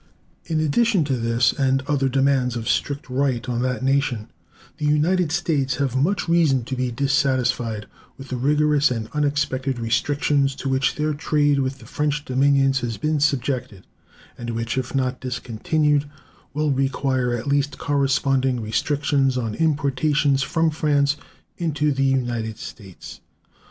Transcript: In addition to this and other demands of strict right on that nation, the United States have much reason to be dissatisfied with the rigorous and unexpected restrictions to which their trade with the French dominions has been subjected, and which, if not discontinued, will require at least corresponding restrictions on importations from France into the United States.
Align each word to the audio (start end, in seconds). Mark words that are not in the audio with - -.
In 0.45 0.59
addition 0.59 1.03
to 1.03 1.15
this 1.15 1.53
and 1.53 1.83
other 1.87 2.09
demands 2.09 2.55
of 2.55 2.67
strict 2.67 3.07
right 3.07 3.47
on 3.47 3.61
that 3.61 3.83
nation, 3.83 4.29
the 4.79 4.85
United 4.85 5.31
States 5.31 5.75
have 5.75 5.95
much 5.95 6.27
reason 6.27 6.63
to 6.63 6.75
be 6.75 6.89
dissatisfied 6.89 7.85
with 8.17 8.29
the 8.29 8.35
rigorous 8.35 8.89
and 8.89 9.09
unexpected 9.13 9.77
restrictions 9.77 10.55
to 10.55 10.69
which 10.69 10.95
their 10.95 11.13
trade 11.13 11.59
with 11.59 11.77
the 11.77 11.85
French 11.85 12.25
dominions 12.25 12.79
has 12.79 12.97
been 12.97 13.19
subjected, 13.19 13.85
and 14.39 14.49
which, 14.49 14.75
if 14.75 14.95
not 14.95 15.19
discontinued, 15.21 16.09
will 16.51 16.71
require 16.71 17.35
at 17.35 17.45
least 17.45 17.77
corresponding 17.77 18.59
restrictions 18.59 19.37
on 19.37 19.53
importations 19.53 20.41
from 20.41 20.71
France 20.71 21.15
into 21.59 21.91
the 21.91 22.05
United 22.05 22.57
States. 22.57 23.21